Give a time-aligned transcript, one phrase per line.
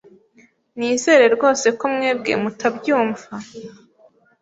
[0.77, 3.25] Nizere rwose ko mwebwe mutabyumva.